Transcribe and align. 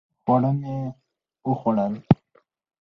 خواړه 0.23 0.51
مې 0.59 0.75
وخوړل 1.47 1.93